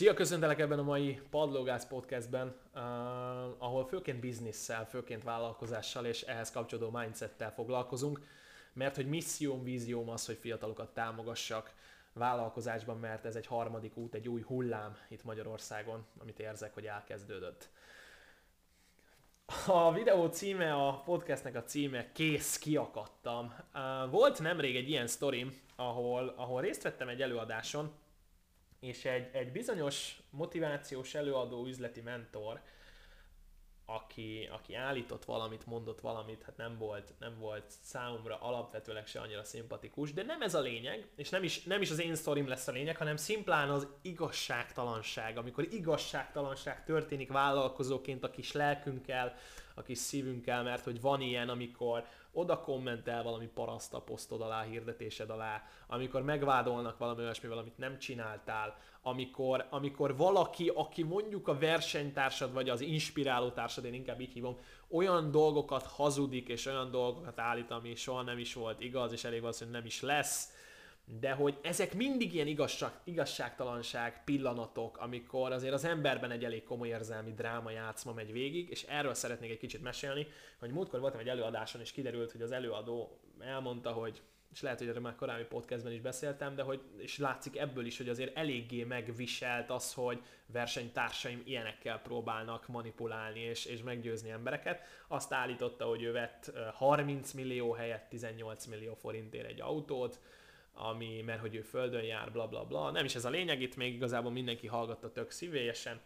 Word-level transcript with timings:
Szia, 0.00 0.14
köszöntelek 0.14 0.58
ebben 0.58 0.78
a 0.78 0.82
mai 0.82 1.20
Padlógász 1.30 1.86
podcastben, 1.86 2.56
uh, 2.74 2.80
ahol 3.58 3.86
főként 3.86 4.20
bizniszsel, 4.20 4.86
főként 4.86 5.22
vállalkozással 5.22 6.04
és 6.06 6.22
ehhez 6.22 6.50
kapcsolódó 6.50 6.98
mindsettel 6.98 7.52
foglalkozunk, 7.52 8.20
mert 8.72 8.96
hogy 8.96 9.08
misszióm, 9.08 9.62
vízióm 9.62 10.08
az, 10.08 10.26
hogy 10.26 10.36
fiatalokat 10.36 10.94
támogassak 10.94 11.74
vállalkozásban, 12.12 12.98
mert 12.98 13.24
ez 13.24 13.36
egy 13.36 13.46
harmadik 13.46 13.96
út, 13.96 14.14
egy 14.14 14.28
új 14.28 14.42
hullám 14.42 14.96
itt 15.08 15.24
Magyarországon, 15.24 16.06
amit 16.20 16.38
érzek, 16.38 16.74
hogy 16.74 16.86
elkezdődött. 16.86 17.68
A 19.66 19.92
videó 19.92 20.26
címe, 20.26 20.74
a 20.74 21.02
podcastnek 21.04 21.56
a 21.56 21.64
címe 21.64 22.12
Kész, 22.12 22.58
kiakadtam. 22.58 23.54
Uh, 23.74 24.10
volt 24.10 24.40
nemrég 24.40 24.76
egy 24.76 24.88
ilyen 24.88 25.06
sztorim, 25.06 25.60
ahol, 25.76 26.34
ahol 26.36 26.60
részt 26.60 26.82
vettem 26.82 27.08
egy 27.08 27.22
előadáson, 27.22 27.92
és 28.80 29.04
egy, 29.04 29.28
egy 29.32 29.52
bizonyos 29.52 30.20
motivációs 30.30 31.14
előadó 31.14 31.66
üzleti 31.66 32.00
mentor, 32.00 32.60
aki, 33.84 34.48
aki 34.52 34.74
állított 34.74 35.24
valamit, 35.24 35.66
mondott 35.66 36.00
valamit, 36.00 36.42
hát 36.42 36.56
nem 36.56 36.78
volt, 36.78 37.12
nem 37.18 37.38
volt 37.38 37.64
számomra 37.82 38.36
alapvetőleg 38.40 39.06
se 39.06 39.20
annyira 39.20 39.44
szimpatikus, 39.44 40.12
de 40.12 40.22
nem 40.22 40.42
ez 40.42 40.54
a 40.54 40.60
lényeg, 40.60 41.08
és 41.16 41.28
nem 41.28 41.42
is, 41.42 41.62
nem 41.62 41.82
is 41.82 41.90
az 41.90 42.00
én 42.00 42.14
sztorim 42.14 42.48
lesz 42.48 42.68
a 42.68 42.72
lényeg, 42.72 42.96
hanem 42.96 43.16
szimplán 43.16 43.70
az 43.70 43.86
igazságtalanság, 44.02 45.36
amikor 45.36 45.66
igazságtalanság 45.70 46.84
történik 46.84 47.32
vállalkozóként 47.32 48.24
a 48.24 48.30
kis 48.30 48.52
lelkünkkel, 48.52 49.34
a 49.80 49.86
kis 49.86 49.98
szívünkkel, 49.98 50.62
mert 50.62 50.84
hogy 50.84 51.00
van 51.00 51.20
ilyen, 51.20 51.48
amikor 51.48 52.04
oda 52.32 52.60
kommentel 52.60 53.22
valami 53.22 53.46
paraszt 53.46 53.94
a 53.94 54.04
alá, 54.28 54.62
hirdetésed 54.62 55.30
alá, 55.30 55.62
amikor 55.86 56.22
megvádolnak 56.22 56.98
valami 56.98 57.22
olyasmivel, 57.22 57.58
amit 57.58 57.78
nem 57.78 57.98
csináltál, 57.98 58.78
amikor, 59.02 59.66
amikor 59.70 60.16
valaki, 60.16 60.68
aki 60.68 61.02
mondjuk 61.02 61.48
a 61.48 61.58
versenytársad, 61.58 62.52
vagy 62.52 62.68
az 62.68 62.80
inspiráló 62.80 63.50
társad, 63.50 63.84
én 63.84 63.94
inkább 63.94 64.20
így 64.20 64.32
hívom, 64.32 64.56
olyan 64.90 65.30
dolgokat 65.30 65.86
hazudik, 65.86 66.48
és 66.48 66.66
olyan 66.66 66.90
dolgokat 66.90 67.38
állít, 67.38 67.70
ami 67.70 67.94
soha 67.94 68.22
nem 68.22 68.38
is 68.38 68.54
volt 68.54 68.80
igaz, 68.80 69.12
és 69.12 69.24
elég 69.24 69.40
valószínű 69.40 69.70
nem 69.70 69.84
is 69.84 70.02
lesz, 70.02 70.52
de 71.18 71.32
hogy 71.32 71.58
ezek 71.62 71.94
mindig 71.94 72.34
ilyen 72.34 72.46
igazság, 72.46 72.90
igazságtalanság 73.04 74.24
pillanatok, 74.24 74.98
amikor 74.98 75.52
azért 75.52 75.74
az 75.74 75.84
emberben 75.84 76.30
egy 76.30 76.44
elég 76.44 76.62
komoly 76.62 76.88
érzelmi 76.88 77.32
dráma 77.32 77.70
játszma 77.70 78.12
megy 78.12 78.32
végig, 78.32 78.70
és 78.70 78.82
erről 78.82 79.14
szeretnék 79.14 79.50
egy 79.50 79.58
kicsit 79.58 79.82
mesélni, 79.82 80.26
hogy 80.58 80.70
múltkor 80.70 81.00
voltam 81.00 81.20
egy 81.20 81.28
előadáson, 81.28 81.80
és 81.80 81.92
kiderült, 81.92 82.32
hogy 82.32 82.42
az 82.42 82.52
előadó 82.52 83.20
elmondta, 83.38 83.90
hogy 83.90 84.22
és 84.52 84.62
lehet, 84.62 84.78
hogy 84.78 84.88
erről 84.88 85.00
már 85.00 85.14
korábbi 85.14 85.44
podcastben 85.44 85.92
is 85.92 86.00
beszéltem, 86.00 86.54
de 86.54 86.62
hogy, 86.62 86.80
és 86.96 87.18
látszik 87.18 87.56
ebből 87.56 87.86
is, 87.86 87.96
hogy 87.96 88.08
azért 88.08 88.36
eléggé 88.36 88.84
megviselt 88.84 89.70
az, 89.70 89.94
hogy 89.94 90.22
versenytársaim 90.46 91.42
ilyenekkel 91.44 92.00
próbálnak 92.00 92.68
manipulálni 92.68 93.40
és, 93.40 93.64
és 93.64 93.82
meggyőzni 93.82 94.30
embereket. 94.30 94.82
Azt 95.08 95.32
állította, 95.32 95.84
hogy 95.84 96.02
ő 96.02 96.12
vett 96.12 96.52
30 96.72 97.32
millió 97.32 97.72
helyett 97.72 98.08
18 98.08 98.66
millió 98.66 98.94
forintért 98.94 99.48
egy 99.48 99.60
autót, 99.60 100.20
ami, 100.74 101.22
mert 101.26 101.40
hogy 101.40 101.54
ő 101.54 101.62
földön 101.62 102.02
jár, 102.02 102.32
bla 102.32 102.46
bla 102.48 102.64
bla. 102.64 102.90
Nem 102.90 103.04
is 103.04 103.14
ez 103.14 103.24
a 103.24 103.30
lényeg, 103.30 103.62
itt 103.62 103.76
még 103.76 103.94
igazából 103.94 104.30
mindenki 104.30 104.66
hallgatta 104.66 105.12
tök 105.12 105.30
szívélyesen. 105.30 106.00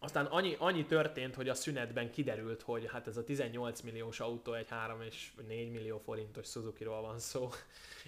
Aztán 0.00 0.26
annyi, 0.26 0.56
annyi 0.58 0.84
történt, 0.84 1.34
hogy 1.34 1.48
a 1.48 1.54
szünetben 1.54 2.10
kiderült, 2.10 2.62
hogy 2.62 2.88
hát 2.92 3.06
ez 3.06 3.16
a 3.16 3.24
18 3.24 3.80
milliós 3.80 4.20
autó 4.20 4.52
egy 4.52 4.68
3 4.68 5.02
és 5.02 5.30
4 5.48 5.70
millió 5.70 5.98
forintos 5.98 6.46
Suzuki-ról 6.46 7.00
van 7.00 7.18
szó. 7.18 7.50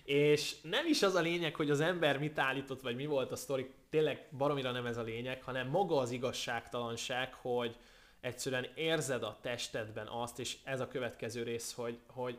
És 0.04 0.60
nem 0.62 0.86
is 0.86 1.02
az 1.02 1.14
a 1.14 1.20
lényeg, 1.20 1.54
hogy 1.54 1.70
az 1.70 1.80
ember 1.80 2.18
mit 2.18 2.38
állított, 2.38 2.80
vagy 2.80 2.96
mi 2.96 3.06
volt 3.06 3.32
a 3.32 3.36
sztori, 3.36 3.70
tényleg 3.88 4.26
baromira 4.36 4.70
nem 4.70 4.86
ez 4.86 4.96
a 4.96 5.02
lényeg, 5.02 5.42
hanem 5.42 5.68
maga 5.68 5.96
az 5.98 6.10
igazságtalanság, 6.10 7.34
hogy 7.34 7.76
egyszerűen 8.20 8.66
érzed 8.74 9.22
a 9.22 9.38
testedben 9.40 10.06
azt, 10.06 10.38
és 10.38 10.56
ez 10.64 10.80
a 10.80 10.88
következő 10.88 11.42
rész, 11.42 11.72
hogy, 11.72 11.98
hogy 12.06 12.38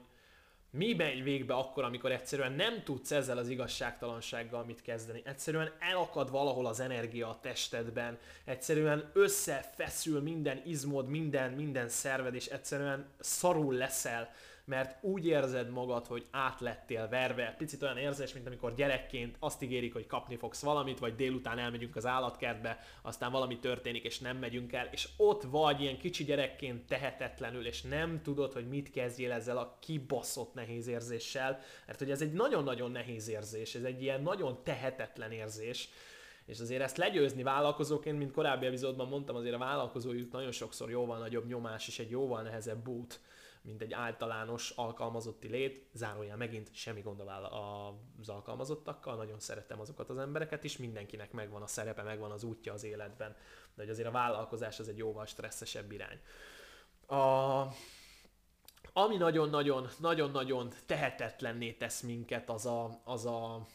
mi 0.72 0.94
megy 0.94 1.24
végbe 1.24 1.54
akkor, 1.54 1.84
amikor 1.84 2.12
egyszerűen 2.12 2.52
nem 2.52 2.84
tudsz 2.84 3.12
ezzel 3.12 3.38
az 3.38 3.50
igazságtalansággal 3.50 4.64
mit 4.64 4.82
kezdeni. 4.82 5.22
Egyszerűen 5.26 5.72
elakad 5.80 6.32
valahol 6.32 6.66
az 6.66 6.80
energia 6.80 7.30
a 7.30 7.40
testedben, 7.42 8.18
egyszerűen 8.46 9.10
összefeszül 9.14 10.22
minden 10.22 10.62
izmod, 10.66 11.08
minden, 11.08 11.52
minden 11.52 11.90
szerved, 11.90 12.36
és 12.36 12.46
egyszerűen 12.46 13.10
szarul 13.20 13.74
leszel 13.74 14.34
mert 14.66 15.04
úgy 15.04 15.26
érzed 15.26 15.70
magad, 15.70 16.08
hogy 16.08 16.26
át 16.32 16.60
lettél 16.60 17.08
verve. 17.08 17.56
Picit 17.58 17.84
olyan 17.84 17.98
érzés, 17.98 18.34
mint 18.34 18.48
amikor 18.48 18.76
gyerekként 18.76 19.36
azt 19.40 19.62
ígérik, 19.62 19.94
hogy 19.94 20.08
kapni 20.08 20.36
fogsz 20.36 20.62
valamit, 20.62 21.00
vagy 21.00 21.16
délután 21.16 21.60
elmegyünk 21.60 21.96
az 21.96 22.06
állatkertbe, 22.06 22.80
aztán 23.02 23.32
valami 23.32 23.60
történik, 23.60 24.04
és 24.04 24.20
nem 24.20 24.38
megyünk 24.38 24.74
el, 24.74 24.88
és 24.92 25.10
ott 25.18 25.44
vagy 25.44 25.82
ilyen 25.82 25.98
kicsi 25.98 26.24
gyerekként 26.24 26.88
tehetetlenül, 26.88 27.66
és 27.66 27.82
nem 27.82 28.22
tudod, 28.22 28.54
hogy 28.54 28.68
mit 28.68 28.92
kezdjél 28.92 29.32
ezzel 29.32 29.58
a 29.58 29.78
kibaszott 29.80 30.54
nehéz 30.54 30.88
érzéssel, 30.88 31.60
mert 31.86 32.00
hogy 32.00 32.12
ez 32.12 32.22
egy 32.22 32.34
nagyon-nagyon 32.34 32.92
nehéz 32.92 33.30
érzés, 33.30 33.76
ez 33.76 33.84
egy 33.84 34.02
ilyen 34.02 34.22
nagyon 34.22 34.64
tehetetlen 34.64 35.32
érzés, 35.32 35.90
és 36.46 36.60
azért 36.60 36.82
ezt 36.82 36.98
legyőzni 36.98 37.44
vállalkozóként, 37.44 38.18
mint 38.18 38.32
korábbi 38.32 38.66
epizódban 38.66 39.08
mondtam, 39.08 39.36
azért 39.36 39.56
a 39.56 39.58
vállalkozói 39.58 40.28
nagyon 40.32 40.52
sokszor 40.52 40.90
jóval 40.90 41.18
nagyobb 41.18 41.48
nyomás 41.48 41.88
és 41.88 42.00
egy 42.00 42.10
jóval 42.10 42.42
nehezebb 42.42 42.88
út, 42.88 43.20
mint 43.62 43.82
egy 43.82 43.94
általános 43.94 44.70
alkalmazotti 44.70 45.48
lét, 45.48 45.90
zárójel 45.94 46.38
megint 46.38 46.76
semmi 46.76 47.02
gond 47.02 47.24
az 48.20 48.30
alkalmazottakkal, 48.30 49.16
nagyon 49.16 49.40
szeretem 49.40 49.80
azokat 49.80 50.10
az 50.10 50.18
embereket 50.18 50.64
is, 50.64 50.78
mindenkinek 50.78 51.32
megvan 51.32 51.62
a 51.62 51.68
szerepe, 51.68 52.04
megvan 52.04 52.32
az 52.32 52.44
útja 52.44 52.74
az 52.74 52.84
életben, 52.84 53.36
de 53.76 53.82
hogy 53.82 53.90
azért 53.90 54.08
a 54.08 54.12
vállalkozás 54.12 54.80
az 54.80 54.88
egy 54.88 54.98
jóval 54.98 55.26
stresszesebb 55.26 55.92
irány. 55.92 56.20
A, 57.08 57.68
ami 58.94 59.18
nagyon-nagyon, 59.18 59.88
nagyon-nagyon 60.00 60.70
tehetetlenné 60.86 61.72
tesz 61.72 62.02
minket, 62.02 62.50
az 62.50 62.66
a, 62.66 63.02
az 63.04 63.26
a 63.26 63.66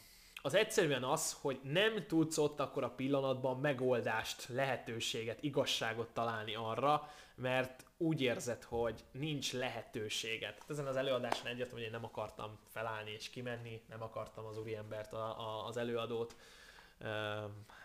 az 0.47 0.53
egyszerűen 0.53 1.03
az, 1.03 1.37
hogy 1.41 1.59
nem 1.63 2.05
tudsz 2.07 2.37
ott 2.37 2.59
akkor 2.59 2.83
a 2.83 2.89
pillanatban 2.89 3.59
megoldást, 3.59 4.47
lehetőséget, 4.47 5.43
igazságot 5.43 6.07
találni 6.07 6.55
arra, 6.55 7.09
mert 7.35 7.85
úgy 7.97 8.21
érzed, 8.21 8.63
hogy 8.63 9.03
nincs 9.11 9.53
lehetőséget. 9.53 10.59
Hát 10.59 10.69
ezen 10.69 10.87
az 10.87 10.95
előadáson 10.95 11.47
egyértelmű, 11.47 11.79
hogy 11.79 11.91
én 11.91 11.91
nem 11.99 12.05
akartam 12.05 12.59
felállni 12.67 13.11
és 13.11 13.29
kimenni, 13.29 13.81
nem 13.89 14.01
akartam 14.03 14.45
az 14.45 14.57
úriembert, 14.57 15.13
a, 15.13 15.39
a, 15.39 15.65
az 15.67 15.77
előadót, 15.77 16.35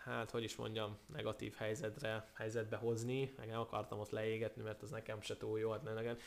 hát 0.03 0.31
hogy 0.31 0.43
is 0.43 0.55
mondjam, 0.55 0.97
negatív 1.13 1.55
helyzetre, 1.55 2.27
helyzetbe 2.33 2.77
hozni, 2.77 3.33
meg 3.37 3.47
nem 3.47 3.59
akartam 3.59 3.99
ott 3.99 4.11
leégetni, 4.11 4.61
mert 4.61 4.81
az 4.81 4.89
nekem 4.89 5.21
se 5.21 5.37
túl 5.37 5.59
jó, 5.59 5.71
hát 5.71 5.83
nekem, 5.83 6.17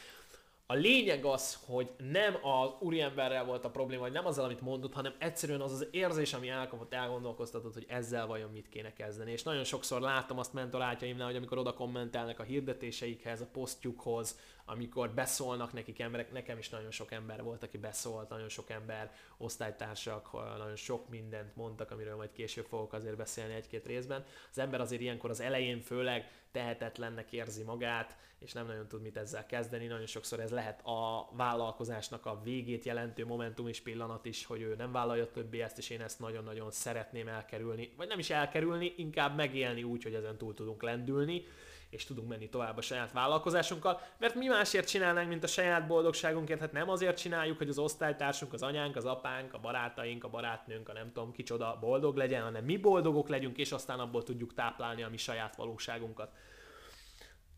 a 0.69 0.75
lényeg 0.75 1.25
az, 1.25 1.59
hogy 1.67 1.91
nem 2.11 2.35
az 2.43 2.71
úriemberrel 2.81 3.45
volt 3.45 3.65
a 3.65 3.71
probléma, 3.71 4.03
vagy 4.03 4.13
nem 4.13 4.27
azzal, 4.27 4.45
amit 4.45 4.61
mondott, 4.61 4.93
hanem 4.93 5.15
egyszerűen 5.19 5.61
az 5.61 5.73
az 5.73 5.87
érzés, 5.91 6.33
ami 6.33 6.49
elkapott, 6.49 6.95
elgondolkoztatott, 6.95 7.75
hogy 7.75 7.87
ezzel 7.89 8.27
vajon 8.27 8.51
mit 8.51 8.69
kéne 8.69 8.93
kezdeni. 8.93 9.33
És 9.33 9.43
nagyon 9.43 9.65
sokszor 9.65 10.01
látom 10.01 10.39
azt 10.39 10.53
mentorátjaimnál, 10.53 11.27
hogy 11.27 11.37
amikor 11.37 11.59
oda 11.59 11.75
kommentelnek 11.75 12.39
a 12.39 12.43
hirdetéseikhez, 12.43 13.41
a 13.41 13.49
posztjukhoz, 13.53 14.39
amikor 14.67 15.11
beszólnak 15.11 15.73
nekik 15.73 15.99
emberek, 16.01 16.33
nekem 16.33 16.59
is 16.59 16.69
nagyon 16.69 16.91
sok 16.91 17.13
ember 17.13 17.43
volt, 17.43 17.63
aki 17.63 17.79
beszólt, 17.79 18.29
nagyon 18.29 18.49
sok 18.49 18.71
ember, 18.71 19.13
osztálytársak, 19.37 20.33
nagyon 20.59 20.77
sok 20.77 21.09
mindent 21.09 21.57
mondtak, 21.57 21.91
amiről 21.91 22.17
majd 22.17 22.33
később 22.33 22.67
fogok 22.67 22.93
azért 22.93 23.17
beszélni 23.17 23.55
egy-két 23.55 23.87
részben. 23.87 24.25
Az 24.51 24.59
ember 24.59 24.81
azért 24.81 25.01
ilyenkor 25.01 25.31
az 25.31 25.41
elején 25.41 25.81
főleg 25.81 26.31
tehetetlennek 26.53 27.33
érzi 27.33 27.63
magát, 27.63 28.17
és 28.39 28.53
nem 28.53 28.67
nagyon 28.67 28.89
tud 28.89 29.03
mit 29.03 29.17
ezzel 29.17 29.47
kezdeni. 29.47 29.87
Nagyon 29.87 30.07
sokszor 30.07 30.41
ez 30.41 30.51
lehet 30.51 30.87
a 30.87 31.29
vállalkozásnak 31.33 32.27
a 32.27 32.41
végét 32.45 32.85
jelentő 32.85 33.27
momentum 33.27 33.69
és 33.69 33.81
pillanat 33.81 34.25
is, 34.25 34.45
hogy 34.45 34.61
ő 34.61 34.75
nem 34.75 34.93
vállalja 34.93 35.31
többé 35.31 35.61
ezt, 35.61 35.79
és 35.79 35.91
én 35.91 36.01
ezt 36.01 36.19
nagyon-nagyon 36.19 36.71
szeretném 36.71 37.29
elkerülni, 37.29 37.93
vagy 37.97 38.09
nem 38.09 38.19
is 38.19 38.31
elkerülni, 38.31 38.95
inkább 38.97 39.37
megélni 39.37 39.83
úgy, 39.83 40.03
hogy 40.03 40.15
ezen 40.15 40.37
túl 40.37 40.55
tudunk 40.55 40.83
lendülni, 40.83 41.45
és 41.91 42.05
tudunk 42.05 42.29
menni 42.29 42.49
tovább 42.49 42.77
a 42.77 42.81
saját 42.81 43.13
vállalkozásunkkal, 43.13 44.01
mert 44.19 44.35
mi 44.35 44.47
másért 44.47 44.89
csinálnánk, 44.89 45.29
mint 45.29 45.45
a 45.45 45.47
saját 45.47 45.87
boldogságunkért, 45.87 46.61
hát 46.61 46.73
nem 46.73 46.91
azért 46.91 47.19
csináljuk, 47.19 47.59
hogy 47.59 47.69
az 47.69 47.79
osztálytársunk, 47.79 48.53
az 48.53 48.63
anyánk, 48.63 48.97
az 48.97 49.05
apánk, 49.05 49.55
a 49.55 49.59
barátaink, 49.59 50.25
a 50.25 50.29
barátnőnk, 50.29 50.89
a 50.89 50.93
nem 50.93 51.13
tudom 51.13 51.33
kicsoda 51.33 51.77
boldog 51.81 52.17
legyen, 52.17 52.43
hanem 52.43 52.65
mi 52.65 52.77
boldogok 52.77 53.29
legyünk, 53.29 53.59
és 53.59 53.73
aztán 53.73 54.01
abból 54.01 54.23
tudjuk 54.23 54.55
táplálni 54.55 55.03
a 55.03 55.09
mi 55.09 55.17
saját 55.17 55.57
valóságunkat. 55.57 56.33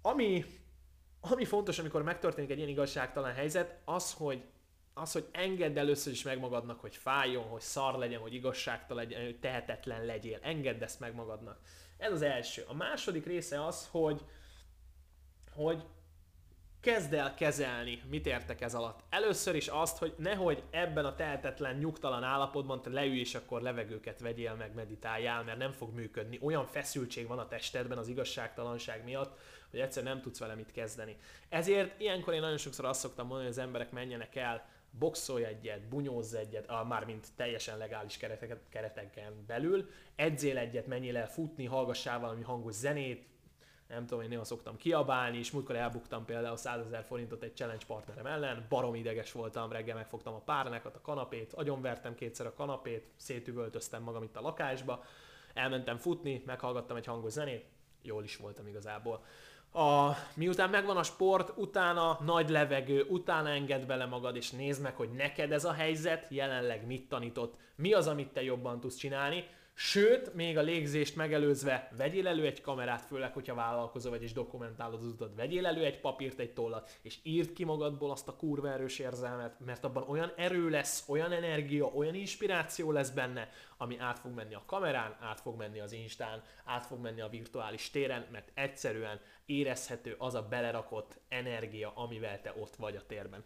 Ami, 0.02 0.44
ami 1.20 1.44
fontos, 1.44 1.78
amikor 1.78 2.02
megtörténik 2.02 2.50
egy 2.50 2.56
ilyen 2.56 2.68
igazságtalan 2.68 3.32
helyzet, 3.32 3.78
az, 3.84 4.12
hogy 4.12 4.42
az, 4.98 5.12
hogy 5.12 5.28
engedd 5.32 5.78
először 5.78 6.12
is 6.12 6.22
meg 6.22 6.38
magadnak, 6.38 6.80
hogy 6.80 6.96
fájjon, 6.96 7.44
hogy 7.44 7.60
szar 7.60 7.98
legyen, 7.98 8.20
hogy 8.20 8.34
igazságtalan 8.34 9.04
legyen, 9.04 9.24
hogy 9.24 9.38
tehetetlen 9.38 10.04
legyél. 10.04 10.38
Engedd 10.42 10.82
ezt 10.82 11.00
meg 11.00 11.14
magadnak. 11.14 11.58
Ez 11.96 12.12
az 12.12 12.22
első. 12.22 12.64
A 12.68 12.74
második 12.74 13.26
része 13.26 13.64
az, 13.64 13.88
hogy, 13.90 14.24
hogy 15.54 15.84
kezd 16.80 17.14
el 17.14 17.34
kezelni. 17.34 18.02
Mit 18.10 18.26
értek 18.26 18.60
ez 18.60 18.74
alatt? 18.74 19.00
Először 19.10 19.54
is 19.54 19.68
azt, 19.68 19.98
hogy 19.98 20.14
nehogy 20.16 20.62
ebben 20.70 21.04
a 21.04 21.14
tehetetlen, 21.14 21.76
nyugtalan 21.76 22.22
állapotban 22.22 22.82
te 22.82 22.90
leülj 22.90 23.18
és 23.18 23.34
akkor 23.34 23.62
levegőket 23.62 24.20
vegyél 24.20 24.54
meg, 24.54 24.74
meditáljál, 24.74 25.44
mert 25.44 25.58
nem 25.58 25.72
fog 25.72 25.94
működni. 25.94 26.38
Olyan 26.42 26.66
feszültség 26.66 27.26
van 27.26 27.38
a 27.38 27.48
testedben 27.48 27.98
az 27.98 28.08
igazságtalanság 28.08 29.04
miatt, 29.04 29.38
hogy 29.70 29.80
egyszer 29.80 30.02
nem 30.02 30.20
tudsz 30.20 30.38
vele 30.38 30.54
mit 30.54 30.72
kezdeni. 30.72 31.16
Ezért 31.48 32.00
ilyenkor 32.00 32.34
én 32.34 32.40
nagyon 32.40 32.56
sokszor 32.56 32.84
azt 32.84 33.00
szoktam 33.00 33.26
mondani, 33.26 33.48
hogy 33.48 33.58
az 33.58 33.64
emberek 33.64 33.90
menjenek 33.90 34.36
el, 34.36 34.66
boxolj 34.90 35.44
egyet, 35.44 35.88
bunyózz 35.88 36.34
egyet, 36.34 36.68
ah, 36.68 36.86
mármint 36.86 37.26
teljesen 37.36 37.78
legális 37.78 38.16
kereteken, 38.16 38.60
kereteken 38.68 39.44
belül, 39.46 39.90
edzél 40.16 40.58
egyet, 40.58 40.86
menjél 40.86 41.16
el 41.16 41.28
futni, 41.28 41.64
hallgassál 41.64 42.20
valami 42.20 42.42
hangos 42.42 42.74
zenét, 42.74 43.26
nem 43.88 44.06
tudom, 44.06 44.22
én 44.22 44.28
néha 44.28 44.44
szoktam 44.44 44.76
kiabálni, 44.76 45.38
és 45.38 45.50
múltkor 45.50 45.76
elbuktam 45.76 46.24
például 46.24 46.56
100 46.56 46.86
ezer 46.86 47.04
forintot 47.04 47.42
egy 47.42 47.56
challenge 47.56 47.84
partnerem 47.86 48.26
ellen, 48.26 48.66
barom 48.68 48.94
ideges 48.94 49.32
voltam, 49.32 49.72
reggel 49.72 49.94
megfogtam 49.94 50.34
a 50.34 50.40
párnákat, 50.40 50.96
a 50.96 51.00
kanapét, 51.00 51.52
agyonvertem 51.52 52.14
kétszer 52.14 52.46
a 52.46 52.54
kanapét, 52.54 53.06
szétüvöltöztem 53.16 54.02
magam 54.02 54.22
itt 54.22 54.36
a 54.36 54.40
lakásba, 54.40 55.04
elmentem 55.54 55.96
futni, 55.96 56.42
meghallgattam 56.46 56.96
egy 56.96 57.06
hangos 57.06 57.32
zenét, 57.32 57.64
jól 58.02 58.24
is 58.24 58.36
voltam 58.36 58.66
igazából. 58.66 59.24
A, 59.72 60.12
miután 60.34 60.70
megvan 60.70 60.96
a 60.96 61.02
sport, 61.02 61.52
utána 61.56 62.18
nagy 62.24 62.48
levegő, 62.48 63.06
utána 63.08 63.48
enged 63.48 63.86
bele 63.86 64.06
magad, 64.06 64.36
és 64.36 64.50
nézd 64.50 64.82
meg, 64.82 64.96
hogy 64.96 65.10
neked 65.10 65.52
ez 65.52 65.64
a 65.64 65.72
helyzet 65.72 66.26
jelenleg 66.28 66.86
mit 66.86 67.08
tanított, 67.08 67.54
mi 67.76 67.92
az, 67.92 68.06
amit 68.06 68.32
te 68.32 68.42
jobban 68.42 68.80
tudsz 68.80 68.96
csinálni, 68.96 69.44
Sőt, 69.80 70.34
még 70.34 70.58
a 70.58 70.62
légzést 70.62 71.16
megelőzve 71.16 71.88
vegyél 71.96 72.26
elő 72.26 72.46
egy 72.46 72.60
kamerát, 72.60 73.04
főleg, 73.04 73.32
hogyha 73.32 73.54
vállalkozó 73.54 74.10
vagy 74.10 74.22
és 74.22 74.32
dokumentálod 74.32 75.00
az 75.00 75.06
utat, 75.06 75.34
vegyél 75.34 75.66
elő 75.66 75.84
egy 75.84 76.00
papírt, 76.00 76.38
egy 76.38 76.52
tollat, 76.52 76.98
és 77.02 77.18
írd 77.22 77.52
ki 77.52 77.64
magadból 77.64 78.10
azt 78.10 78.28
a 78.28 78.36
kurva 78.36 78.72
erős 78.72 78.98
érzelmet, 78.98 79.60
mert 79.64 79.84
abban 79.84 80.08
olyan 80.08 80.32
erő 80.36 80.68
lesz, 80.68 81.04
olyan 81.08 81.32
energia, 81.32 81.86
olyan 81.86 82.14
inspiráció 82.14 82.92
lesz 82.92 83.10
benne, 83.10 83.50
ami 83.76 83.98
át 83.98 84.18
fog 84.18 84.34
menni 84.34 84.54
a 84.54 84.62
kamerán, 84.66 85.16
át 85.20 85.40
fog 85.40 85.56
menni 85.56 85.80
az 85.80 85.92
Instán, 85.92 86.42
át 86.64 86.86
fog 86.86 87.00
menni 87.00 87.20
a 87.20 87.28
virtuális 87.28 87.90
téren, 87.90 88.26
mert 88.32 88.50
egyszerűen 88.54 89.20
érezhető 89.46 90.14
az 90.18 90.34
a 90.34 90.42
belerakott 90.42 91.18
energia, 91.28 91.92
amivel 91.94 92.40
te 92.40 92.54
ott 92.60 92.76
vagy 92.76 92.96
a 92.96 93.06
térben. 93.06 93.44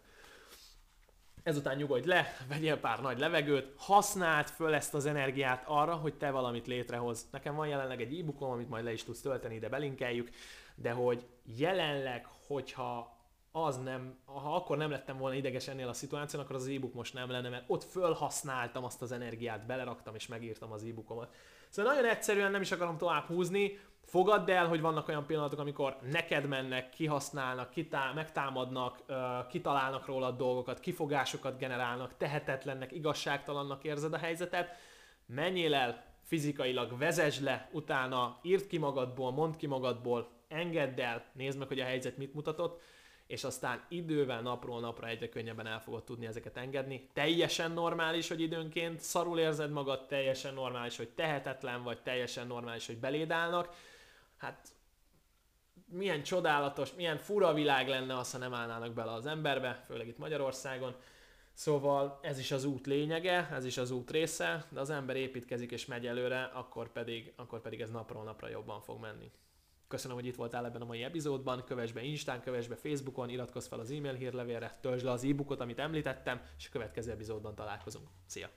Ezután 1.43 1.75
nyugodj 1.75 2.07
le, 2.07 2.25
vegyél 2.47 2.77
pár 2.77 3.01
nagy 3.01 3.19
levegőt, 3.19 3.73
használd 3.77 4.47
föl 4.47 4.73
ezt 4.73 4.93
az 4.93 5.05
energiát 5.05 5.63
arra, 5.67 5.95
hogy 5.95 6.13
te 6.13 6.31
valamit 6.31 6.67
létrehoz. 6.67 7.27
Nekem 7.31 7.55
van 7.55 7.67
jelenleg 7.67 8.01
egy 8.01 8.19
e-bookom, 8.19 8.51
amit 8.51 8.69
majd 8.69 8.83
le 8.83 8.91
is 8.91 9.03
tudsz 9.03 9.21
tölteni, 9.21 9.59
de 9.59 9.69
belinkeljük, 9.69 10.29
de 10.75 10.91
hogy 10.91 11.25
jelenleg, 11.43 12.27
hogyha 12.47 13.17
az 13.51 13.77
nem, 13.77 14.17
ha 14.25 14.55
akkor 14.55 14.77
nem 14.77 14.89
lettem 14.89 15.17
volna 15.17 15.35
ideges 15.35 15.67
ennél 15.67 15.87
a 15.87 15.93
szituáción, 15.93 16.41
akkor 16.41 16.55
az 16.55 16.67
e-book 16.67 16.93
most 16.93 17.13
nem 17.13 17.29
lenne, 17.29 17.49
mert 17.49 17.63
ott 17.67 17.83
fölhasználtam 17.83 18.83
azt 18.83 19.01
az 19.01 19.11
energiát, 19.11 19.65
beleraktam 19.65 20.15
és 20.15 20.27
megírtam 20.27 20.71
az 20.71 20.83
e-bookomat. 20.83 21.35
Szóval 21.69 21.93
nagyon 21.93 22.09
egyszerűen 22.09 22.51
nem 22.51 22.61
is 22.61 22.71
akarom 22.71 22.97
tovább 22.97 23.25
húzni, 23.25 23.79
Fogadd 24.05 24.49
el, 24.49 24.67
hogy 24.67 24.81
vannak 24.81 25.07
olyan 25.07 25.25
pillanatok, 25.25 25.59
amikor 25.59 25.97
neked 26.11 26.47
mennek, 26.47 26.89
kihasználnak, 26.89 27.69
kitá- 27.69 28.13
megtámadnak, 28.13 29.01
kitalálnak 29.49 30.05
róla 30.05 30.31
dolgokat, 30.31 30.79
kifogásokat 30.79 31.57
generálnak, 31.57 32.17
tehetetlennek, 32.17 32.91
igazságtalannak 32.91 33.83
érzed 33.83 34.13
a 34.13 34.17
helyzetet. 34.17 34.75
Menjél 35.25 35.73
el 35.73 36.03
fizikailag, 36.23 36.97
vezesd 36.97 37.43
le, 37.43 37.69
utána 37.71 38.39
írd 38.41 38.67
ki 38.67 38.77
magadból, 38.77 39.31
mondd 39.31 39.57
ki 39.57 39.67
magadból, 39.67 40.27
engedd 40.47 41.01
el, 41.01 41.25
nézd 41.33 41.57
meg, 41.57 41.67
hogy 41.67 41.79
a 41.79 41.85
helyzet 41.85 42.17
mit 42.17 42.33
mutatott, 42.33 42.81
és 43.33 43.43
aztán 43.43 43.85
idővel 43.89 44.41
napról 44.41 44.79
napra 44.79 45.07
egyre 45.07 45.29
könnyebben 45.29 45.67
el 45.67 45.81
fogod 45.81 46.03
tudni 46.03 46.25
ezeket 46.25 46.57
engedni. 46.57 47.09
Teljesen 47.13 47.71
normális, 47.71 48.27
hogy 48.27 48.41
időnként 48.41 48.99
szarul 48.99 49.39
érzed 49.39 49.71
magad, 49.71 50.07
teljesen 50.07 50.53
normális, 50.53 50.97
hogy 50.97 51.09
tehetetlen 51.09 51.83
vagy, 51.83 52.01
teljesen 52.01 52.47
normális, 52.47 52.85
hogy 52.85 52.97
belédálnak, 52.97 53.75
hát 54.37 54.67
milyen 55.85 56.23
csodálatos, 56.23 56.93
milyen 56.93 57.17
fura 57.17 57.53
világ 57.53 57.87
lenne 57.87 58.17
az, 58.17 58.31
ha 58.31 58.37
nem 58.37 58.53
állnának 58.53 58.93
bele 58.93 59.11
az 59.11 59.25
emberbe, 59.25 59.83
főleg 59.85 60.07
itt 60.07 60.17
Magyarországon. 60.17 60.95
Szóval 61.53 62.19
ez 62.21 62.39
is 62.39 62.51
az 62.51 62.63
út 62.63 62.85
lényege, 62.85 63.49
ez 63.51 63.65
is 63.65 63.77
az 63.77 63.91
út 63.91 64.11
része, 64.11 64.65
de 64.69 64.79
az 64.79 64.89
ember 64.89 65.15
építkezik 65.15 65.71
és 65.71 65.85
megy 65.85 66.07
előre, 66.07 66.43
akkor 66.43 66.91
pedig, 66.91 67.33
akkor 67.35 67.61
pedig 67.61 67.81
ez 67.81 67.89
napról 67.89 68.23
napra 68.23 68.49
jobban 68.49 68.81
fog 68.81 68.99
menni. 68.99 69.31
Köszönöm, 69.87 70.15
hogy 70.15 70.25
itt 70.25 70.35
voltál 70.35 70.65
ebben 70.65 70.81
a 70.81 70.85
mai 70.85 71.03
epizódban, 71.03 71.63
kövess 71.63 71.91
be 71.91 72.03
Instán, 72.03 72.41
kövess 72.41 72.67
be 72.67 72.75
Facebookon, 72.75 73.29
iratkozz 73.29 73.67
fel 73.67 73.79
az 73.79 73.91
e-mail 73.91 74.13
hírlevélre, 74.13 74.77
töltsd 74.81 75.05
le 75.05 75.11
az 75.11 75.23
e-bookot, 75.23 75.59
amit 75.59 75.79
említettem, 75.79 76.41
és 76.57 76.67
a 76.67 76.71
következő 76.71 77.11
epizódban 77.11 77.55
találkozunk. 77.55 78.07
Szia! 78.25 78.49